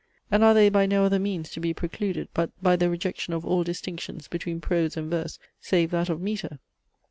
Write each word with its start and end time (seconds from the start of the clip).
and 0.31 0.43
are 0.43 0.55
they 0.55 0.67
by 0.67 0.87
no 0.87 1.03
other 1.05 1.19
means 1.19 1.51
to 1.51 1.59
be 1.59 1.75
precluded, 1.75 2.27
but 2.33 2.49
by 2.59 2.75
the 2.75 2.89
rejection 2.89 3.35
of 3.35 3.45
all 3.45 3.63
distinctions 3.63 4.27
between 4.27 4.59
prose 4.59 4.97
and 4.97 5.11
verse, 5.11 5.37
save 5.59 5.91
that 5.91 6.09
of 6.09 6.19
metre? 6.19 6.57